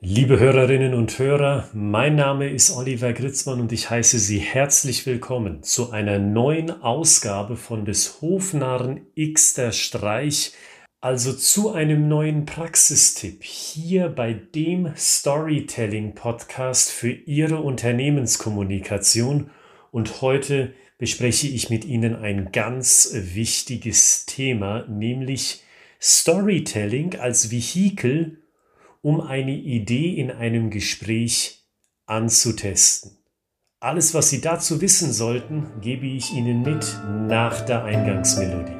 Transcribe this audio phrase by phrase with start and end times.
[0.00, 5.64] Liebe Hörerinnen und Hörer, mein Name ist Oliver Gritzmann und ich heiße Sie herzlich willkommen
[5.64, 10.52] zu einer neuen Ausgabe von des Hofnarren X der Streich,
[11.00, 19.50] also zu einem neuen Praxistipp hier bei dem Storytelling Podcast für Ihre Unternehmenskommunikation.
[19.90, 25.64] Und heute bespreche ich mit Ihnen ein ganz wichtiges Thema, nämlich
[26.00, 28.38] Storytelling als Vehikel
[29.02, 31.64] um eine Idee in einem Gespräch
[32.06, 33.12] anzutesten.
[33.80, 38.76] Alles, was Sie dazu wissen sollten, gebe ich Ihnen mit nach der Eingangsmelodie.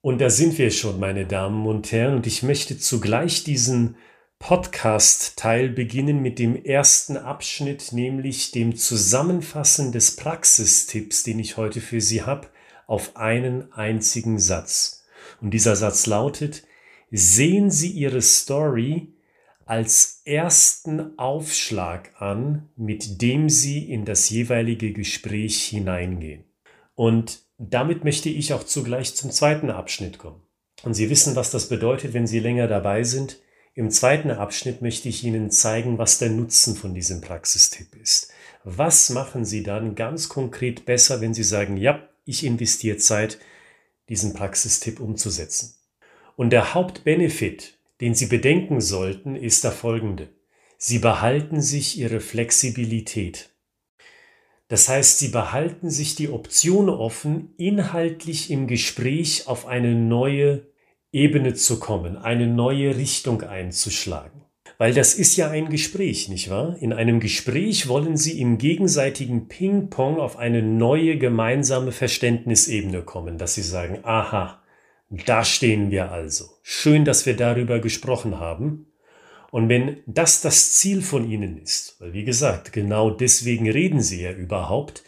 [0.00, 3.96] Und da sind wir schon, meine Damen und Herren, und ich möchte zugleich diesen
[4.40, 12.00] Podcast-Teil beginnen mit dem ersten Abschnitt, nämlich dem Zusammenfassen des Praxistipps, den ich heute für
[12.00, 12.48] Sie habe,
[12.86, 15.04] auf einen einzigen Satz.
[15.40, 16.64] Und dieser Satz lautet,
[17.10, 19.14] sehen Sie Ihre Story
[19.66, 26.44] als ersten Aufschlag an, mit dem Sie in das jeweilige Gespräch hineingehen.
[26.94, 30.42] Und damit möchte ich auch zugleich zum zweiten Abschnitt kommen.
[30.82, 33.40] Und Sie wissen, was das bedeutet, wenn Sie länger dabei sind.
[33.74, 38.30] Im zweiten Abschnitt möchte ich Ihnen zeigen, was der Nutzen von diesem Praxistipp ist.
[38.64, 43.38] Was machen Sie dann ganz konkret besser, wenn Sie sagen, ja, ich investiere Zeit,
[44.08, 45.74] diesen Praxistipp umzusetzen.
[46.36, 50.28] Und der Hauptbenefit, den Sie bedenken sollten, ist der folgende.
[50.78, 53.50] Sie behalten sich Ihre Flexibilität.
[54.68, 60.66] Das heißt, Sie behalten sich die Option offen, inhaltlich im Gespräch auf eine neue
[61.12, 64.43] Ebene zu kommen, eine neue Richtung einzuschlagen.
[64.84, 66.76] Weil das ist ja ein Gespräch, nicht wahr?
[66.78, 73.54] In einem Gespräch wollen Sie im gegenseitigen Ping-Pong auf eine neue gemeinsame Verständnisebene kommen, dass
[73.54, 74.62] Sie sagen, aha,
[75.08, 76.44] da stehen wir also.
[76.60, 78.92] Schön, dass wir darüber gesprochen haben.
[79.50, 84.20] Und wenn das das Ziel von Ihnen ist, weil wie gesagt, genau deswegen reden Sie
[84.20, 85.02] ja überhaupt,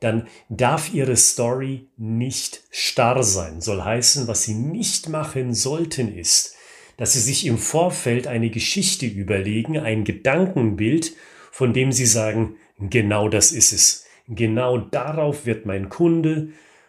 [0.00, 3.62] dann darf Ihre Story nicht starr sein.
[3.62, 6.54] Soll heißen, was Sie nicht machen sollten ist,
[6.96, 11.14] dass Sie sich im Vorfeld eine Geschichte überlegen, ein Gedankenbild,
[11.50, 14.06] von dem Sie sagen, genau das ist es.
[14.28, 16.48] Genau darauf wird mein Kunde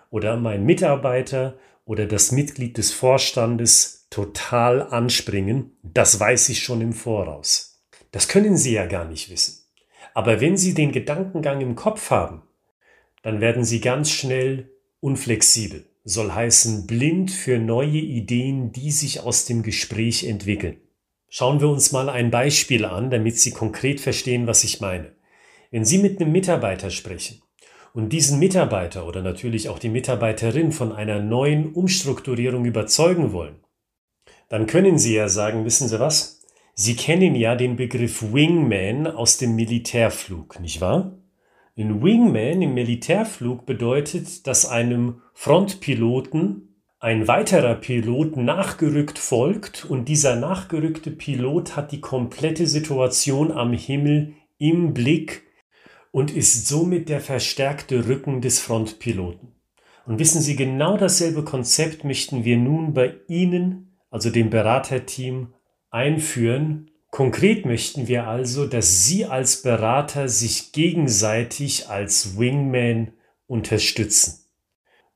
[0.09, 5.77] oder mein Mitarbeiter oder das Mitglied des Vorstandes total anspringen.
[5.81, 7.83] Das weiß ich schon im Voraus.
[8.11, 9.63] Das können Sie ja gar nicht wissen.
[10.13, 12.43] Aber wenn Sie den Gedankengang im Kopf haben,
[13.23, 19.45] dann werden Sie ganz schnell unflexibel soll heißen blind für neue Ideen, die sich aus
[19.45, 20.77] dem Gespräch entwickeln.
[21.29, 25.15] Schauen wir uns mal ein Beispiel an, damit Sie konkret verstehen, was ich meine.
[25.71, 27.41] Wenn Sie mit einem Mitarbeiter sprechen
[27.93, 33.55] und diesen Mitarbeiter oder natürlich auch die Mitarbeiterin von einer neuen Umstrukturierung überzeugen wollen,
[34.49, 36.41] dann können Sie ja sagen, wissen Sie was?
[36.75, 41.17] Sie kennen ja den Begriff Wingman aus dem Militärflug, nicht wahr?
[41.75, 50.35] Ein Wingman im Militärflug bedeutet, dass einem Frontpiloten ein weiterer Pilot nachgerückt folgt und dieser
[50.35, 55.47] nachgerückte Pilot hat die komplette Situation am Himmel im Blick
[56.11, 59.55] und ist somit der verstärkte Rücken des Frontpiloten.
[60.05, 65.55] Und wissen Sie, genau dasselbe Konzept möchten wir nun bei Ihnen, also dem Beraterteam,
[65.89, 73.13] einführen Konkret möchten wir also, dass Sie als Berater sich gegenseitig als Wingman
[73.45, 74.47] unterstützen.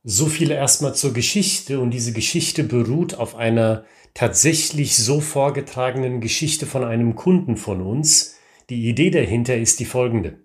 [0.03, 6.68] So viel erstmal zur Geschichte und diese Geschichte beruht auf einer tatsächlich so vorgetragenen Geschichte
[6.68, 8.35] von einem Kunden von uns.
[8.69, 10.38] Die Idee dahinter ist die folgende.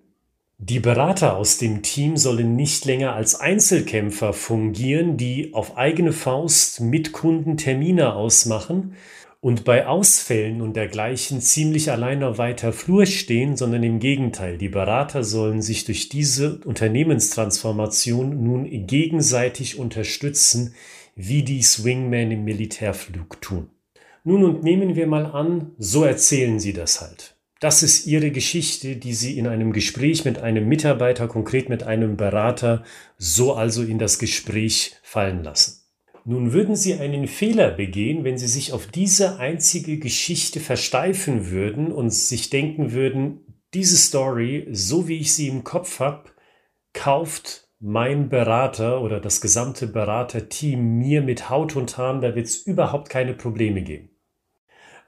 [0.56, 6.80] Die Berater aus dem Team sollen nicht länger als Einzelkämpfer fungieren, die auf eigene Faust
[6.80, 8.94] mit Kunden Termine ausmachen,
[9.42, 14.68] und bei Ausfällen und dergleichen ziemlich allein auf weiter Flur stehen, sondern im Gegenteil, die
[14.68, 20.74] Berater sollen sich durch diese Unternehmenstransformation nun gegenseitig unterstützen,
[21.16, 23.68] wie die Swingmen im Militärflug tun.
[24.22, 27.34] Nun und nehmen wir mal an, so erzählen sie das halt.
[27.58, 32.16] Das ist ihre Geschichte, die sie in einem Gespräch mit einem Mitarbeiter, konkret mit einem
[32.16, 32.84] Berater,
[33.18, 35.81] so also in das Gespräch fallen lassen.
[36.24, 41.90] Nun würden Sie einen Fehler begehen, wenn Sie sich auf diese einzige Geschichte versteifen würden
[41.90, 43.40] und sich denken würden,
[43.74, 46.30] diese Story, so wie ich sie im Kopf habe,
[46.92, 52.58] kauft mein Berater oder das gesamte Beraterteam mir mit Haut und Haaren, da wird es
[52.58, 54.10] überhaupt keine Probleme geben.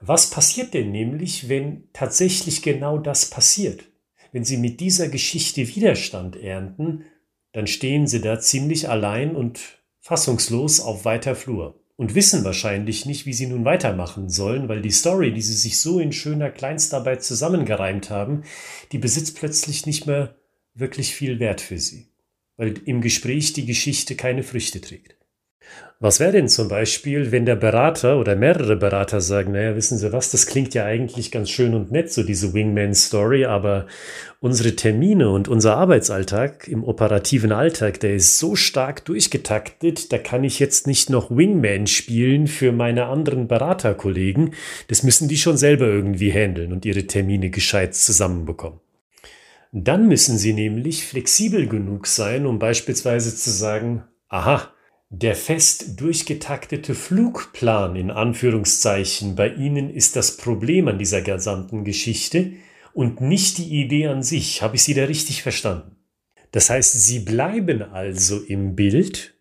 [0.01, 3.85] Was passiert denn nämlich, wenn tatsächlich genau das passiert?
[4.31, 7.05] Wenn Sie mit dieser Geschichte Widerstand ernten,
[7.53, 13.25] dann stehen Sie da ziemlich allein und fassungslos auf weiter Flur und wissen wahrscheinlich nicht,
[13.25, 17.23] wie sie nun weitermachen sollen, weil die Story, die sie sich so in schöner Kleinstarbeit
[17.23, 18.43] zusammengereimt haben,
[18.91, 20.35] die besitzt plötzlich nicht mehr
[20.75, 22.11] wirklich viel Wert für sie,
[22.55, 25.15] weil im Gespräch die Geschichte keine Früchte trägt.
[26.01, 30.11] Was wäre denn zum Beispiel, wenn der Berater oder mehrere Berater sagen, naja, wissen Sie
[30.11, 33.87] was, das klingt ja eigentlich ganz schön und nett, so diese Wingman-Story, aber
[34.41, 40.43] unsere Termine und unser Arbeitsalltag im operativen Alltag, der ist so stark durchgetaktet, da kann
[40.43, 44.53] ich jetzt nicht noch Wingman spielen für meine anderen Beraterkollegen.
[44.89, 48.81] Das müssen die schon selber irgendwie handeln und ihre Termine gescheit zusammenbekommen.
[49.71, 54.74] Dann müssen sie nämlich flexibel genug sein, um beispielsweise zu sagen, aha,
[55.21, 62.51] der fest durchgetaktete Flugplan in Anführungszeichen bei Ihnen ist das Problem an dieser gesamten Geschichte
[62.93, 64.61] und nicht die Idee an sich.
[64.61, 65.95] Habe ich Sie da richtig verstanden?
[66.51, 69.35] Das heißt, Sie bleiben also im Bild,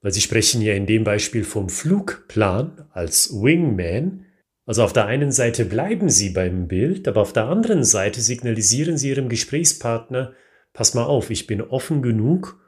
[0.00, 4.24] weil Sie sprechen ja in dem Beispiel vom Flugplan als Wingman.
[4.64, 8.96] Also auf der einen Seite bleiben Sie beim Bild, aber auf der anderen Seite signalisieren
[8.96, 10.32] Sie Ihrem Gesprächspartner,
[10.72, 12.58] pass mal auf, ich bin offen genug,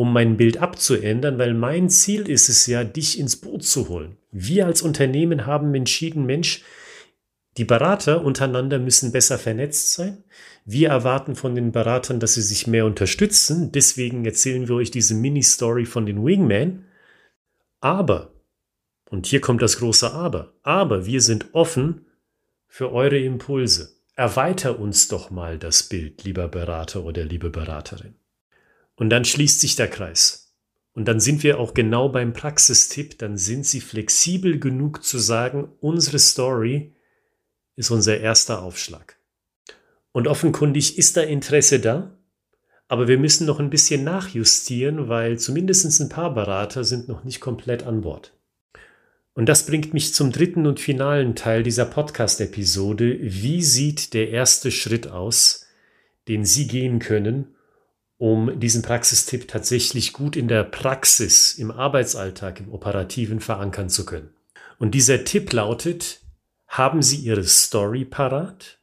[0.00, 4.16] um mein Bild abzuändern, weil mein Ziel ist es ja, dich ins Boot zu holen.
[4.32, 6.62] Wir als Unternehmen haben entschieden, Mensch,
[7.58, 10.24] die Berater untereinander müssen besser vernetzt sein.
[10.64, 13.72] Wir erwarten von den Beratern, dass sie sich mehr unterstützen.
[13.72, 16.86] Deswegen erzählen wir euch diese Mini-Story von den Wingmen.
[17.80, 18.32] Aber,
[19.10, 22.06] und hier kommt das große Aber, aber wir sind offen
[22.68, 23.96] für eure Impulse.
[24.16, 28.14] Erweiter uns doch mal das Bild, lieber Berater oder liebe Beraterin.
[29.00, 30.52] Und dann schließt sich der Kreis.
[30.92, 35.72] Und dann sind wir auch genau beim Praxistipp, dann sind Sie flexibel genug zu sagen,
[35.80, 36.94] unsere Story
[37.76, 39.16] ist unser erster Aufschlag.
[40.12, 42.14] Und offenkundig ist da Interesse da,
[42.88, 47.40] aber wir müssen noch ein bisschen nachjustieren, weil zumindest ein paar Berater sind noch nicht
[47.40, 48.34] komplett an Bord.
[49.32, 53.16] Und das bringt mich zum dritten und finalen Teil dieser Podcast-Episode.
[53.22, 55.64] Wie sieht der erste Schritt aus,
[56.28, 57.54] den Sie gehen können,
[58.20, 64.28] um diesen Praxistipp tatsächlich gut in der Praxis, im Arbeitsalltag, im Operativen verankern zu können.
[64.78, 66.20] Und dieser Tipp lautet,
[66.68, 68.78] haben Sie Ihre Story parat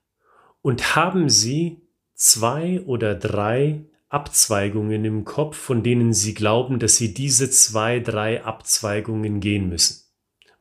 [0.63, 1.83] und haben Sie
[2.15, 8.43] zwei oder drei Abzweigungen im Kopf, von denen Sie glauben, dass Sie diese zwei, drei
[8.43, 10.01] Abzweigungen gehen müssen.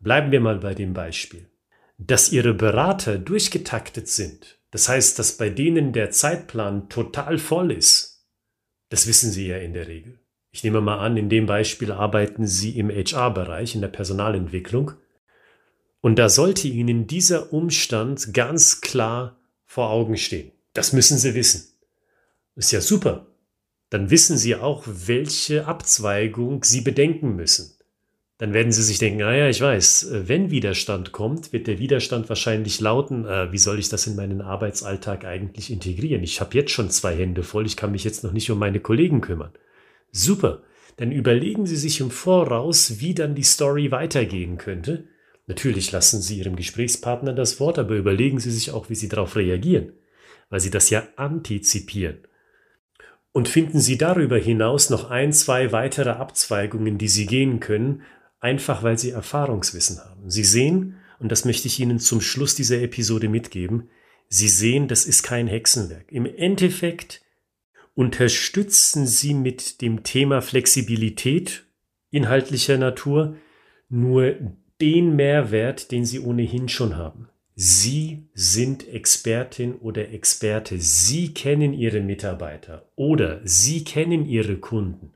[0.00, 1.49] Bleiben wir mal bei dem Beispiel.
[1.96, 8.15] Dass Ihre Berater durchgetaktet sind, das heißt, dass bei denen der Zeitplan total voll ist,
[8.88, 10.18] das wissen Sie ja in der Regel.
[10.50, 14.92] Ich nehme mal an, in dem Beispiel arbeiten Sie im HR-Bereich, in der Personalentwicklung.
[16.00, 20.52] Und da sollte Ihnen dieser Umstand ganz klar vor Augen stehen.
[20.72, 21.72] Das müssen Sie wissen.
[22.54, 23.26] Ist ja super.
[23.90, 27.75] Dann wissen Sie auch, welche Abzweigung Sie bedenken müssen
[28.38, 31.78] dann werden sie sich denken, naja, ah ich weiß, äh, wenn Widerstand kommt, wird der
[31.78, 36.22] Widerstand wahrscheinlich lauten, äh, wie soll ich das in meinen Arbeitsalltag eigentlich integrieren?
[36.22, 38.80] Ich habe jetzt schon zwei Hände voll, ich kann mich jetzt noch nicht um meine
[38.80, 39.52] Kollegen kümmern.
[40.12, 40.62] Super,
[40.96, 45.04] dann überlegen Sie sich im Voraus, wie dann die Story weitergehen könnte.
[45.46, 49.36] Natürlich lassen Sie Ihrem Gesprächspartner das Wort, aber überlegen Sie sich auch, wie Sie darauf
[49.36, 49.92] reagieren,
[50.50, 52.18] weil Sie das ja antizipieren.
[53.32, 58.02] Und finden Sie darüber hinaus noch ein, zwei weitere Abzweigungen, die Sie gehen können,
[58.46, 60.30] einfach weil sie Erfahrungswissen haben.
[60.30, 63.88] Sie sehen, und das möchte ich Ihnen zum Schluss dieser Episode mitgeben,
[64.28, 66.11] Sie sehen, das ist kein Hexenwerk.
[66.12, 67.23] Im Endeffekt
[67.94, 71.64] unterstützen Sie mit dem Thema Flexibilität
[72.11, 73.37] inhaltlicher Natur
[73.88, 74.37] nur
[74.80, 77.28] den Mehrwert, den Sie ohnehin schon haben.
[77.56, 80.78] Sie sind Expertin oder Experte.
[80.78, 85.15] Sie kennen Ihre Mitarbeiter oder Sie kennen Ihre Kunden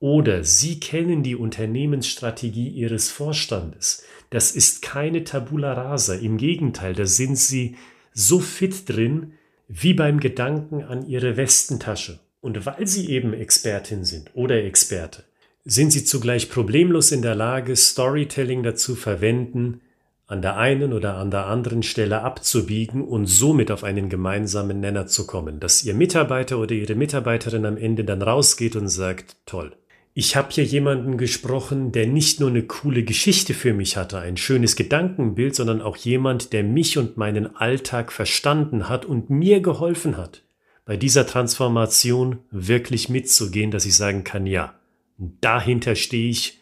[0.00, 4.02] oder Sie kennen die Unternehmensstrategie Ihres Vorstandes.
[4.30, 6.14] Das ist keine Tabula rasa.
[6.14, 7.76] Im Gegenteil, da sind Sie
[8.12, 9.34] so fit drin
[9.68, 12.18] wie beim Gedanken an Ihre Westentasche.
[12.40, 15.24] Und weil Sie eben Expertin sind oder Experte,
[15.66, 19.82] sind Sie zugleich problemlos in der Lage, Storytelling dazu verwenden,
[20.26, 25.06] an der einen oder an der anderen Stelle abzubiegen und somit auf einen gemeinsamen Nenner
[25.06, 29.72] zu kommen, dass Ihr Mitarbeiter oder Ihre Mitarbeiterin am Ende dann rausgeht und sagt, toll,
[30.12, 34.36] ich habe hier jemanden gesprochen, der nicht nur eine coole Geschichte für mich hatte, ein
[34.36, 40.16] schönes Gedankenbild, sondern auch jemand, der mich und meinen Alltag verstanden hat und mir geholfen
[40.16, 40.42] hat,
[40.84, 44.74] bei dieser Transformation wirklich mitzugehen, dass ich sagen kann, ja,
[45.18, 46.60] dahinter stehe ich,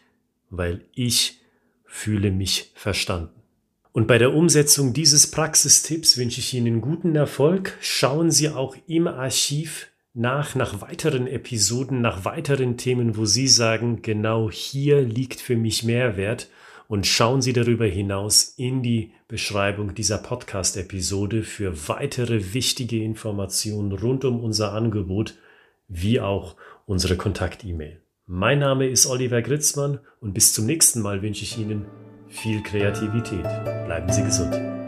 [0.51, 1.39] weil ich
[1.85, 3.39] fühle mich verstanden.
[3.91, 7.75] Und bei der Umsetzung dieses Praxistipps wünsche ich Ihnen guten Erfolg.
[7.81, 9.87] Schauen Sie auch im Archiv
[10.19, 15.83] nach, nach weiteren Episoden, nach weiteren Themen, wo Sie sagen, genau hier liegt für mich
[15.83, 16.49] Mehrwert
[16.89, 24.25] und schauen Sie darüber hinaus in die Beschreibung dieser Podcast-Episode für weitere wichtige Informationen rund
[24.25, 25.35] um unser Angebot,
[25.87, 28.01] wie auch unsere Kontakt-E-Mail.
[28.25, 31.85] Mein Name ist Oliver Gritzmann und bis zum nächsten Mal wünsche ich Ihnen
[32.27, 33.43] viel Kreativität.
[33.85, 34.78] Bleiben Sie gesund.